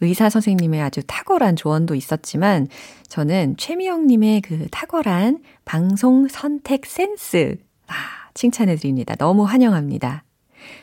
의사 0.00 0.28
선생님의 0.28 0.82
아주 0.82 1.02
탁월한 1.06 1.56
조언도 1.56 1.94
있었지만 1.94 2.68
저는 3.08 3.56
최미영님의 3.56 4.42
그 4.42 4.66
탁월한 4.70 5.40
방송 5.64 6.28
선택 6.28 6.86
센스, 6.86 7.56
아, 7.86 7.94
칭찬해 8.34 8.76
드립니다. 8.76 9.14
너무 9.16 9.44
환영합니다. 9.44 10.24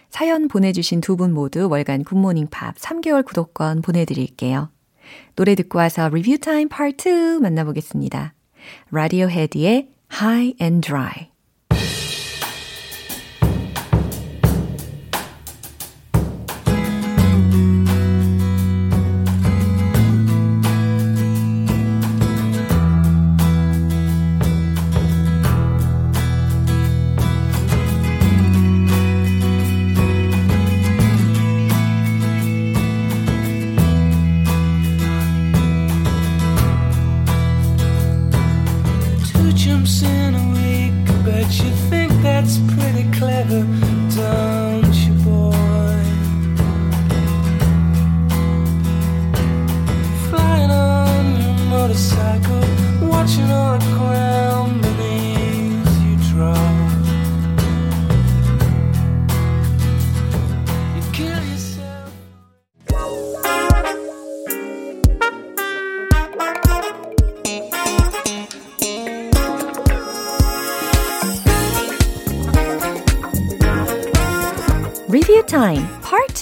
사연 0.10 0.48
보내주신 0.48 1.02
두 1.02 1.16
분 1.16 1.34
모두 1.34 1.68
월간 1.70 2.04
굿모닝 2.04 2.48
팝 2.52 2.76
3개월 2.76 3.26
구독권 3.26 3.82
보내드릴게요. 3.82 4.70
노래 5.36 5.56
듣고 5.56 5.80
와서 5.80 6.10
리뷰 6.10 6.38
타임 6.38 6.70
파트 6.70 7.38
2 7.38 7.42
만나보겠습니다. 7.42 8.34
라디오 8.92 9.30
헤드의 9.30 9.90
High 10.12 10.56
and 10.62 10.88
Dry. 10.88 11.33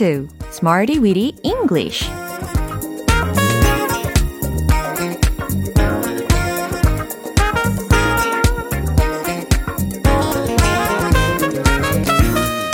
2 0.02 0.28
Smarty 0.52 0.98
Weedy 0.98 1.32
English 1.44 2.10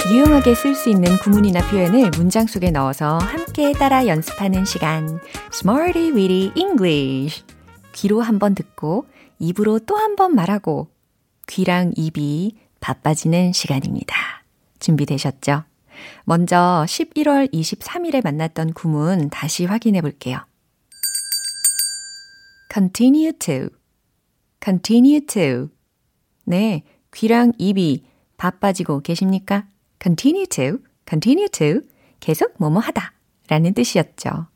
유용하게 0.09 0.55
쓸 0.55 0.73
수 0.73 0.89
있는 0.89 1.17
구문이나 1.17 1.67
표현을 1.69 2.11
문장 2.11 2.47
속에 2.47 2.71
넣어서 2.71 3.17
함께 3.17 3.73
따라 3.73 4.07
연습하는 4.07 4.63
시간 4.65 5.19
Smarty 5.53 6.11
Weedy 6.11 6.51
English 6.55 7.43
귀로 7.93 8.21
한번 8.21 8.55
듣고 8.55 9.05
입으로 9.39 9.79
또 9.79 9.97
한 9.97 10.15
번 10.15 10.33
말하고 10.33 10.87
귀랑 11.47 11.91
입이 11.95 12.55
바빠지는 12.79 13.51
시간입니다. 13.53 14.15
준비되셨죠? 14.79 15.63
먼저 16.25 16.85
11월 16.87 17.51
23일에 17.53 18.23
만났던 18.23 18.73
구문 18.73 19.29
다시 19.29 19.65
확인해 19.65 20.01
볼게요. 20.01 20.39
continue 22.71 23.31
to, 23.33 23.69
continue 24.63 25.25
to. 25.25 25.69
네, 26.45 26.83
귀랑 27.13 27.53
입이 27.57 28.05
바빠지고 28.37 29.01
계십니까? 29.01 29.67
continue 30.01 30.45
to, 30.47 30.79
continue 31.07 31.49
to. 31.49 31.81
계속 32.19 32.53
뭐뭐 32.57 32.79
하다 32.79 33.13
라는 33.47 33.73
뜻이었죠. 33.73 34.47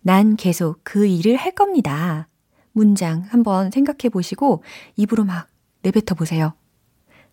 난 0.00 0.36
계속 0.36 0.80
그 0.82 1.06
일을 1.06 1.36
할 1.36 1.52
겁니다. 1.52 2.28
문장 2.72 3.22
한번 3.28 3.70
생각해 3.70 4.08
보시고 4.10 4.62
입으로 4.96 5.24
막 5.24 5.48
내뱉어 5.82 6.14
보세요. 6.16 6.54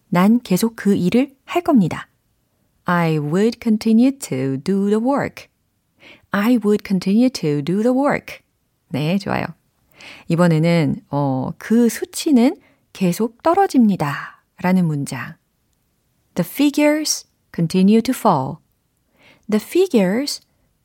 난 0.10 0.40
계속 0.42 0.76
그 0.76 0.96
일을 0.96 1.36
할 1.46 1.62
겁니다. 1.62 2.08
I 2.90 3.20
would 3.20 3.62
continue 3.62 4.10
to 4.10 4.58
do 4.58 4.90
the 4.90 5.00
work. 5.00 5.48
I 6.32 6.58
would 6.58 6.84
continue 6.84 7.30
to 7.30 7.62
do 7.62 7.84
the 7.84 7.94
work. 7.94 8.40
네, 8.88 9.20
좋아요. 9.20 9.46
이번에는, 10.28 11.04
어, 11.12 11.52
그 11.60 11.88
수치는 11.88 12.56
계속 12.92 13.44
떨어집니다. 13.44 14.44
라는 14.64 14.88
문장. 14.88 15.36
The 16.34 16.44
figures 16.44 17.28
continue 17.56 18.02
to 18.02 18.12
fall. 18.12 18.56
The 19.48 19.64
figures 19.64 20.42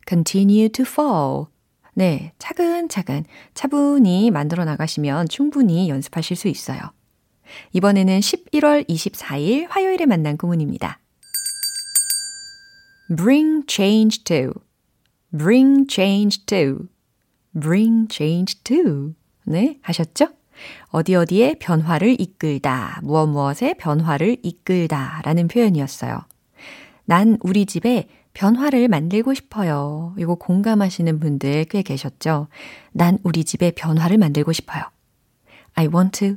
continue 0.06 0.68
to 0.68 0.84
fall. 0.86 1.46
네, 1.94 2.34
차근차근, 2.38 3.24
차분히 3.54 4.30
만들어 4.30 4.66
나가시면 4.66 5.30
충분히 5.30 5.88
연습하실 5.88 6.36
수 6.36 6.48
있어요. 6.48 6.80
이번에는 7.72 8.20
11월 8.20 8.86
24일 8.90 9.68
화요일에 9.70 10.04
만난 10.04 10.36
구문입니다. 10.36 10.98
Bring 13.08 13.66
change 13.66 14.24
to, 14.24 14.52
bring 15.36 15.86
change 15.88 16.46
to, 16.46 16.88
bring 17.52 18.08
change 18.10 18.62
to. 18.64 19.14
네, 19.44 19.78
하셨죠? 19.82 20.28
어디 20.88 21.14
어디에 21.14 21.54
변화를 21.54 22.20
이끌다, 22.20 23.00
무엇 23.02 23.26
무엇에 23.26 23.74
변화를 23.74 24.36
이끌다 24.42 25.20
라는 25.24 25.48
표현이었어요. 25.48 26.22
난 27.04 27.36
우리 27.42 27.66
집에 27.66 28.08
변화를 28.32 28.88
만들고 28.88 29.34
싶어요. 29.34 30.14
이거 30.18 30.34
공감하시는 30.34 31.20
분들 31.20 31.66
꽤 31.66 31.82
계셨죠? 31.82 32.48
난 32.92 33.18
우리 33.22 33.44
집에 33.44 33.70
변화를 33.70 34.18
만들고 34.18 34.52
싶어요. 34.52 34.82
I 35.74 35.86
want 35.86 36.18
to 36.20 36.36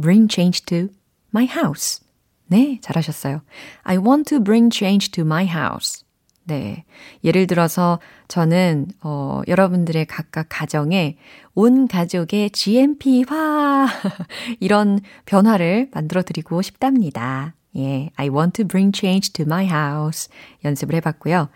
bring 0.00 0.28
change 0.32 0.64
to 0.66 0.88
my 1.34 1.46
house. 1.46 2.04
네, 2.46 2.78
잘하셨어요. 2.80 3.42
I 3.82 3.98
want 3.98 4.28
to 4.30 4.42
bring 4.42 4.70
change 4.72 5.10
to 5.10 5.24
my 5.24 5.46
house. 5.46 6.05
네. 6.46 6.84
예를 7.24 7.46
들어서 7.46 7.98
저는, 8.28 8.86
어, 9.02 9.42
여러분들의 9.48 10.06
각각 10.06 10.46
가정에 10.48 11.16
온 11.54 11.88
가족의 11.88 12.50
GMP화, 12.50 13.86
이런 14.60 15.00
변화를 15.24 15.90
만들어 15.92 16.22
드리고 16.22 16.62
싶답니다. 16.62 17.54
예. 17.76 18.10
I 18.16 18.28
want 18.28 18.62
to 18.62 18.66
bring 18.66 18.96
change 18.96 19.32
to 19.32 19.44
my 19.44 19.66
house. 19.66 20.30
연습을 20.64 20.94
해봤고요. 20.96 21.48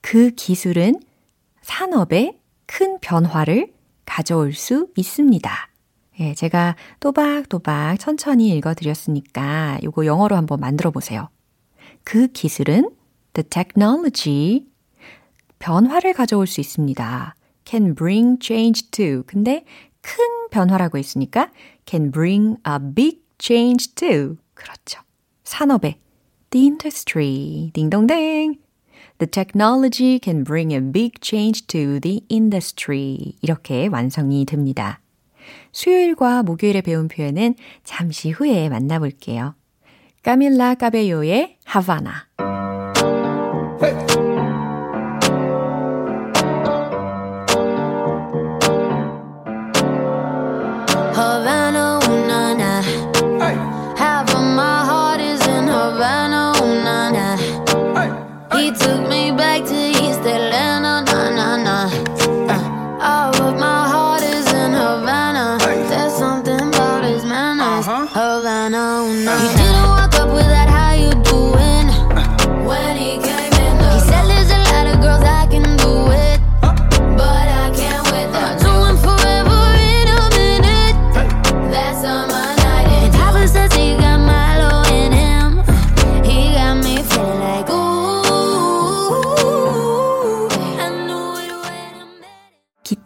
그 0.00 0.30
기술은 0.30 1.00
산업에 1.62 2.40
큰 2.66 2.98
변화를 3.00 3.72
가져올 4.04 4.54
수 4.54 4.88
있습니다. 4.96 5.68
예, 6.20 6.34
제가 6.34 6.74
또박또박 7.00 7.98
천천히 7.98 8.48
읽어드렸으니까 8.56 9.78
요거 9.84 10.06
영어로 10.06 10.34
한번 10.34 10.58
만들어 10.60 10.90
보세요. 10.90 11.28
그 12.02 12.28
기술은 12.28 12.90
the 13.34 13.48
technology 13.48 14.66
변화를 15.58 16.12
가져올 16.12 16.46
수 16.46 16.60
있습니다. 16.60 17.34
can 17.64 17.94
bring 17.94 18.38
change 18.40 18.90
to. 18.90 19.22
근데 19.26 19.64
큰 20.00 20.48
변화라고 20.50 20.98
했으니까 20.98 21.50
can 21.86 22.10
bring 22.10 22.56
a 22.66 22.78
big 22.94 23.20
change 23.38 23.94
to. 23.94 24.36
그렇죠. 24.54 25.00
산업에 25.44 25.98
the 26.50 26.66
industry. 26.66 27.70
딩동댕. 27.72 28.58
The 29.18 29.30
technology 29.30 30.20
can 30.22 30.44
bring 30.44 30.72
a 30.72 30.80
big 30.80 31.18
change 31.20 31.66
to 31.66 32.00
the 32.00 32.22
industry. 32.30 33.34
이렇게 33.42 33.88
완성이 33.88 34.44
됩니다. 34.44 35.00
수요일과 35.72 36.42
목요일에 36.42 36.82
배운 36.82 37.08
표현은 37.08 37.54
잠시 37.84 38.30
후에 38.30 38.68
만나볼게요. 38.68 39.54
까밀라 40.22 40.74
까베요의 40.74 41.58
하바나. 41.64 42.57
Havana, 51.14 52.00
oh, 52.02 52.10
my 54.56 54.84
heart 54.84 55.20
is 55.20 55.40
in 55.46 55.68
Havana, 55.68 56.52
ooh. 56.56 56.82
Hey. 56.82 57.36
Hey. 57.94 58.10
He 58.58 58.72
took 58.72 58.97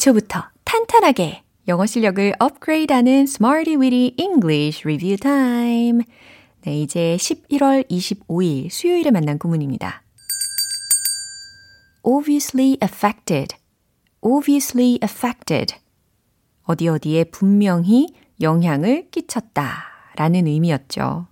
기초부터 0.02 0.42
탄탄하게 0.64 1.44
영어 1.68 1.86
실력을 1.86 2.34
업그레이드하는 2.40 3.22
Smarty 3.22 3.76
Weedy 3.76 4.14
English 4.18 4.82
Review 4.84 5.16
Time. 5.16 6.02
네, 6.62 6.80
이제 6.80 7.16
11월 7.20 7.88
25일 7.88 8.68
수요일에 8.68 9.12
만난 9.12 9.38
구문입니다. 9.38 10.02
obviously 12.02 12.78
affected. 12.82 13.54
obviously 14.22 14.98
affected. 15.04 15.76
어디 16.64 16.88
어디에 16.88 17.24
분명히 17.24 18.08
영향을 18.40 19.08
끼쳤다 19.10 19.84
라는 20.16 20.48
의미였죠. 20.48 21.28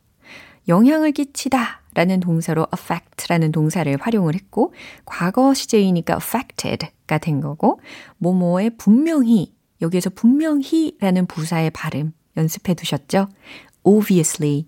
영향을 0.68 1.10
끼치다 1.10 1.79
라는 2.00 2.18
동사로 2.18 2.66
affect 2.74 3.28
라는 3.28 3.52
동사를 3.52 3.94
활용을 4.00 4.34
했고, 4.34 4.72
과거 5.04 5.52
시제이니까 5.52 6.14
affected가 6.14 7.18
된 7.18 7.42
거고, 7.42 7.78
뭐뭐에 8.16 8.70
분명히, 8.70 9.52
여기에서 9.82 10.08
분명히 10.08 10.96
라는 10.98 11.26
부사의 11.26 11.72
발음 11.72 12.12
연습해 12.38 12.72
두셨죠? 12.72 13.28
obviously, 13.82 14.66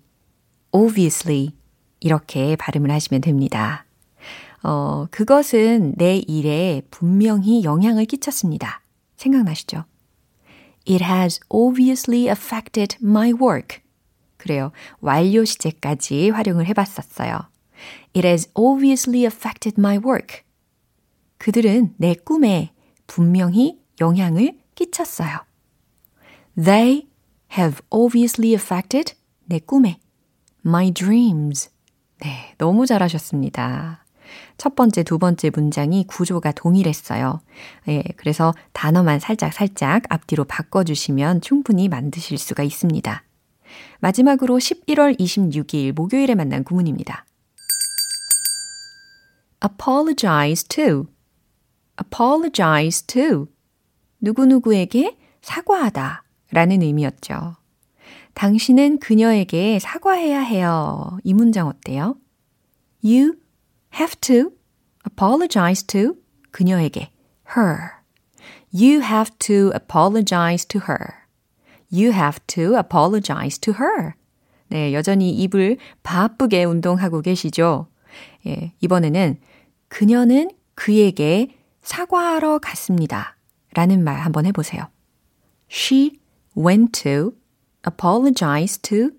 obviously 0.72 1.54
이렇게 2.00 2.54
발음을 2.56 2.90
하시면 2.90 3.22
됩니다. 3.22 3.86
어, 4.62 5.06
그것은 5.10 5.94
내 5.96 6.18
일에 6.18 6.82
분명히 6.90 7.64
영향을 7.64 8.04
끼쳤습니다. 8.04 8.82
생각나시죠? 9.16 9.84
It 10.86 11.02
has 11.02 11.40
obviously 11.48 12.28
affected 12.28 12.98
my 13.02 13.32
work. 13.32 13.81
그래요. 14.42 14.72
완료 15.00 15.44
시제까지 15.44 16.30
활용을 16.30 16.66
해봤었어요. 16.66 17.48
It 18.14 18.26
has 18.26 18.50
obviously 18.54 19.22
affected 19.22 19.76
my 19.78 19.98
work. 19.98 20.42
그들은 21.38 21.94
내 21.96 22.14
꿈에 22.14 22.72
분명히 23.06 23.78
영향을 24.00 24.58
끼쳤어요. 24.74 25.38
They 26.56 27.06
have 27.56 27.80
obviously 27.90 28.52
affected 28.52 29.14
내 29.44 29.60
꿈에 29.60 30.00
my 30.66 30.90
dreams. 30.90 31.70
네, 32.20 32.54
너무 32.58 32.86
잘하셨습니다. 32.86 34.04
첫 34.56 34.74
번째, 34.74 35.02
두 35.04 35.18
번째 35.18 35.50
문장이 35.54 36.06
구조가 36.06 36.52
동일했어요. 36.52 37.40
예, 37.88 38.02
그래서 38.16 38.54
단어만 38.72 39.20
살짝 39.20 39.52
살짝 39.52 40.04
앞뒤로 40.08 40.44
바꿔주시면 40.44 41.42
충분히 41.42 41.88
만드실 41.88 42.38
수가 42.38 42.62
있습니다. 42.62 43.22
마지막으로 44.00 44.58
11월 44.58 45.18
26일 45.18 45.92
목요일에 45.94 46.34
만난 46.34 46.64
구문입니다. 46.64 47.24
apologize 49.64 50.66
to, 50.68 51.06
apologize 52.00 53.06
to. 53.06 53.46
누구누구에게 54.20 55.18
사과하다 55.40 56.24
라는 56.50 56.82
의미였죠. 56.82 57.56
당신은 58.34 58.98
그녀에게 58.98 59.78
사과해야 59.78 60.40
해요. 60.40 61.18
이 61.22 61.34
문장 61.34 61.68
어때요? 61.68 62.16
You 63.04 63.38
have 63.94 64.16
to 64.20 64.52
apologize 65.06 65.86
to 65.86 66.14
그녀에게 66.50 67.10
her. 67.56 68.02
You 68.72 69.02
have 69.02 69.36
to 69.38 69.70
apologize 69.74 70.66
to 70.68 70.80
her. 70.88 71.21
You 71.92 72.12
have 72.12 72.40
to 72.48 72.76
apologize 72.76 73.58
to 73.60 73.74
her. 73.74 74.14
네, 74.68 74.94
여전히 74.94 75.30
입을 75.30 75.76
바쁘게 76.02 76.64
운동하고 76.64 77.20
계시죠? 77.20 77.88
예, 78.46 78.72
이번에는 78.80 79.38
그녀는 79.88 80.50
그에게 80.74 81.54
사과하러 81.82 82.58
갔습니다. 82.58 83.36
라는 83.74 84.02
말 84.04 84.20
한번 84.20 84.46
해보세요. 84.46 84.88
She 85.70 86.18
went 86.56 87.02
to 87.02 87.32
apologize 87.86 88.80
to 88.82 89.10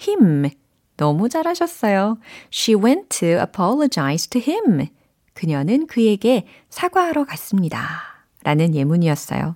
him. 0.00 0.50
너무 0.96 1.28
잘하셨어요. 1.28 2.18
She 2.52 2.80
went 2.80 3.08
to 3.08 3.28
apologize 3.40 4.28
to 4.30 4.40
him. 4.40 4.88
그녀는 5.34 5.86
그에게 5.86 6.46
사과하러 6.70 7.24
갔습니다. 7.24 7.86
라는 8.42 8.74
예문이었어요. 8.74 9.54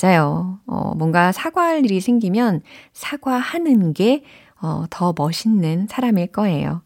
맞아요. 0.00 0.60
어, 0.66 0.94
뭔가 0.94 1.32
사과할 1.32 1.84
일이 1.84 2.00
생기면 2.00 2.62
사과하는 2.92 3.92
게, 3.92 4.24
어, 4.60 4.84
더 4.90 5.12
멋있는 5.16 5.86
사람일 5.88 6.28
거예요. 6.28 6.82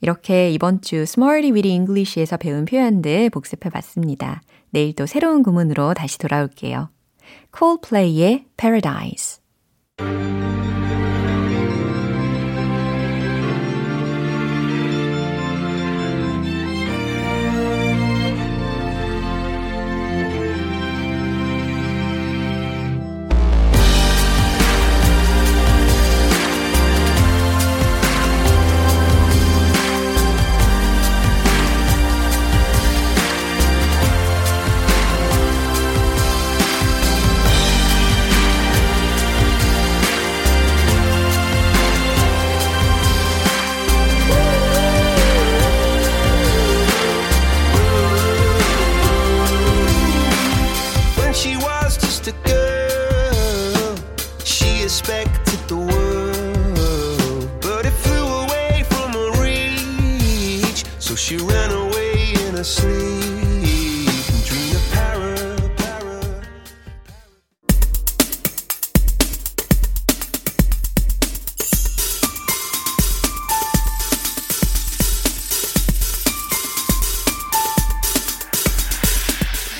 이렇게 0.00 0.50
이번 0.50 0.80
주 0.82 0.96
Smarty 0.96 1.52
Weedy 1.52 1.72
English에서 1.74 2.36
배운 2.36 2.64
표현들 2.64 3.30
복습해 3.30 3.70
봤습니다. 3.70 4.42
내일 4.70 4.94
또 4.94 5.06
새로운 5.06 5.42
구문으로 5.42 5.94
다시 5.94 6.18
돌아올게요. 6.18 6.90
Coldplay의 7.56 8.46
Paradise. 8.56 9.40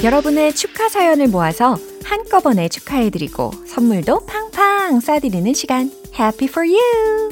여러분의 0.04 0.52
축하 0.52 0.90
사연을 0.90 1.28
모아서 1.28 1.78
한꺼번에 2.04 2.68
축하해드리고 2.68 3.52
선물도 3.66 4.26
팡팡 4.26 4.98
쏴드리는 4.98 5.54
시간. 5.54 5.90
Happy 6.14 6.46
for 6.46 6.68
you! 6.68 7.30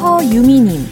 허유미님. 0.00 0.86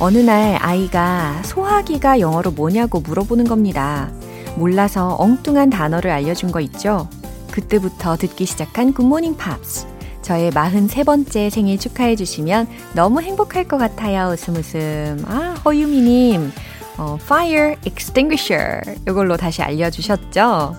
어느 0.00 0.16
날 0.16 0.56
아이가 0.62 1.42
소화기가 1.44 2.20
영어로 2.20 2.52
뭐냐고 2.52 3.00
물어보는 3.00 3.44
겁니다. 3.44 4.10
몰라서 4.56 5.14
엉뚱한 5.18 5.68
단어를 5.68 6.10
알려준 6.10 6.52
거 6.52 6.62
있죠? 6.62 7.10
그때부터 7.50 8.16
듣기 8.16 8.46
시작한 8.46 8.94
굿모닝 8.94 9.36
팝스. 9.36 9.93
저의 10.24 10.50
43번째 10.50 11.50
생일 11.50 11.78
축하해 11.78 12.16
주시면 12.16 12.66
너무 12.94 13.20
행복할 13.20 13.68
것 13.68 13.76
같아요. 13.76 14.32
웃음 14.32 14.56
웃음. 14.56 15.22
아, 15.28 15.54
허유미님. 15.64 16.50
어, 16.96 17.18
fire 17.20 17.76
extinguisher. 17.86 18.80
이걸로 19.06 19.36
다시 19.36 19.62
알려주셨죠? 19.62 20.74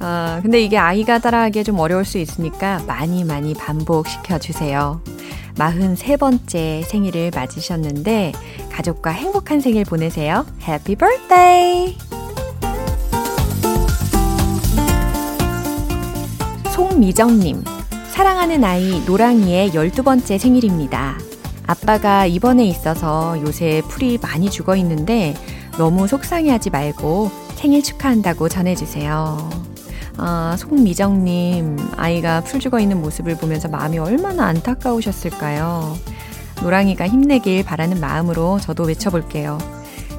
어, 0.00 0.40
근데 0.42 0.60
이게 0.60 0.76
아이가 0.76 1.20
따라하기에 1.20 1.62
좀 1.62 1.78
어려울 1.78 2.04
수 2.04 2.18
있으니까 2.18 2.82
많이 2.86 3.22
많이 3.22 3.54
반복시켜 3.54 4.38
주세요. 4.38 5.00
43번째 5.54 6.84
생일을 6.84 7.30
맞으셨는데 7.32 8.32
가족과 8.72 9.10
행복한 9.10 9.60
생일 9.60 9.84
보내세요. 9.84 10.46
Happy 10.66 10.96
birthday! 10.96 11.96
송미정님, 16.72 17.62
사랑하는 18.20 18.62
아이 18.64 19.02
노랑이의 19.06 19.70
12번째 19.70 20.38
생일입니다. 20.38 21.16
아빠가 21.66 22.26
입원해 22.26 22.66
있어서 22.66 23.40
요새 23.40 23.82
풀이 23.88 24.18
많이 24.20 24.50
죽어 24.50 24.76
있는데 24.76 25.34
너무 25.78 26.06
속상해하지 26.06 26.68
말고 26.68 27.30
생일 27.54 27.82
축하한다고 27.82 28.50
전해주세요. 28.50 29.48
아, 30.18 30.54
송미정님, 30.58 31.78
아이가 31.96 32.42
풀 32.42 32.60
죽어 32.60 32.78
있는 32.78 33.00
모습을 33.00 33.38
보면서 33.38 33.68
마음이 33.68 33.96
얼마나 33.96 34.48
안타까우셨을까요? 34.48 35.96
노랑이가 36.62 37.08
힘내길 37.08 37.64
바라는 37.64 38.00
마음으로 38.00 38.60
저도 38.60 38.82
외쳐볼게요. 38.82 39.56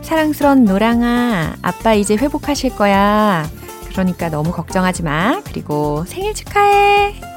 사랑스런 0.02 0.66
노랑아, 0.66 1.54
아빠 1.62 1.94
이제 1.94 2.16
회복하실 2.16 2.76
거야. 2.78 3.48
그러니까 3.90 4.30
너무 4.30 4.52
걱정하지 4.52 5.04
마. 5.04 5.40
그리고 5.44 6.04
생일 6.08 6.34
축하해. 6.34 7.31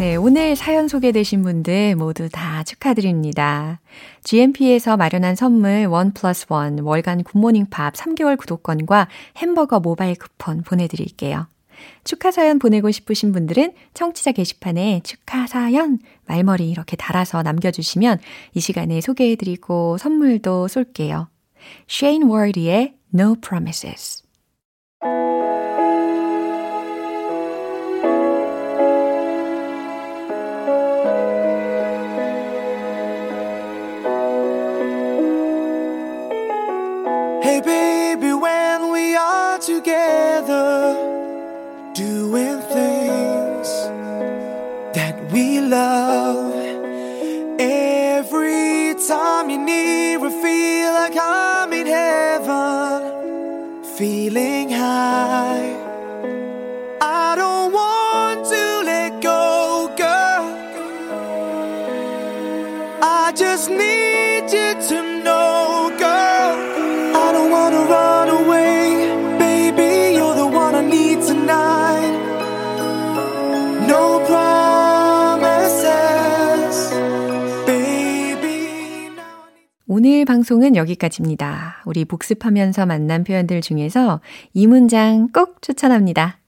네, 0.00 0.16
오늘 0.16 0.56
사연 0.56 0.88
소개되신 0.88 1.42
분들 1.42 1.94
모두 1.94 2.30
다 2.30 2.64
축하드립니다. 2.64 3.80
GMP에서 4.24 4.96
마련한 4.96 5.36
선물 5.36 5.84
원 5.84 6.14
플러스 6.14 6.46
원 6.48 6.78
월간 6.78 7.22
굿모닝 7.22 7.66
팝 7.68 7.92
3개월 7.92 8.38
구독권과 8.38 9.08
햄버거 9.36 9.78
모바일 9.78 10.14
쿠폰 10.14 10.62
보내드릴게요. 10.62 11.48
축하 12.04 12.30
사연 12.30 12.58
보내고 12.58 12.90
싶으신 12.90 13.32
분들은 13.32 13.74
청취자 13.92 14.32
게시판에 14.32 15.02
축하 15.04 15.46
사연 15.46 15.98
말머리 16.24 16.70
이렇게 16.70 16.96
달아서 16.96 17.42
남겨주시면 17.42 18.20
이 18.54 18.60
시간에 18.60 19.02
소개해드리고 19.02 19.98
선물도 19.98 20.68
쏠게요. 20.68 21.28
Shane 21.90 22.26
Ward의 22.26 22.94
No 23.12 23.34
Promises. 23.34 24.22
Feeling 54.00 54.70
high. 54.70 55.59
오늘 80.02 80.24
방송은 80.24 80.76
여기까지입니다. 80.76 81.82
우리 81.84 82.06
복습하면서 82.06 82.86
만난 82.86 83.22
표현들 83.22 83.60
중에서 83.60 84.22
이 84.54 84.66
문장 84.66 85.28
꼭 85.28 85.60
추천합니다. 85.60 86.38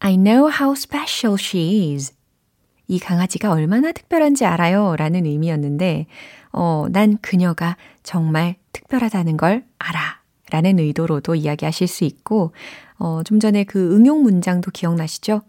I 0.00 0.16
know 0.16 0.50
how 0.50 0.72
special 0.72 1.38
she 1.38 1.92
is. 1.92 2.12
이 2.88 2.98
강아지가 2.98 3.52
얼마나 3.52 3.92
특별한지 3.92 4.44
알아요. 4.46 4.96
라는 4.96 5.26
의미였는데, 5.26 6.06
어, 6.50 6.86
난 6.90 7.18
그녀가 7.22 7.76
정말 8.02 8.56
특별하다는 8.72 9.36
걸 9.36 9.64
알아. 9.78 10.22
라는 10.50 10.80
의도로도 10.80 11.36
이야기하실 11.36 11.86
수 11.86 12.02
있고, 12.02 12.52
어, 12.98 13.22
좀 13.22 13.38
전에 13.38 13.62
그 13.62 13.94
응용 13.94 14.24
문장도 14.24 14.72
기억나시죠? 14.72 15.42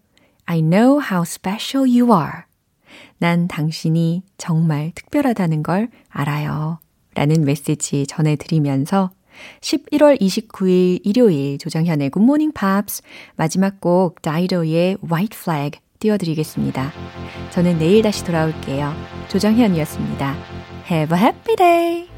I 0.45 0.61
know 0.61 1.01
how 1.01 1.23
special 1.23 1.89
you 1.89 2.15
are. 2.15 2.43
난 3.17 3.47
당신이 3.47 4.23
정말 4.37 4.91
특별하다는 4.95 5.63
걸 5.63 5.89
알아요. 6.09 6.79
라는 7.13 7.43
메시지 7.43 8.07
전해드리면서 8.07 9.11
11월 9.61 10.19
29일 10.19 10.99
일요일 11.03 11.57
조정현의 11.57 12.11
Morning 12.15 12.53
Pops 12.53 13.01
마지막 13.35 13.79
곡 13.81 14.21
다이도의 14.21 14.97
White 15.09 15.37
Flag 15.39 15.79
띄워드리겠습니다. 15.99 16.91
저는 17.51 17.77
내일 17.77 18.01
다시 18.01 18.25
돌아올게요. 18.25 18.93
조정현이었습니다. 19.29 20.35
Have 20.89 21.17
a 21.17 21.23
happy 21.23 21.55
day! 21.55 22.10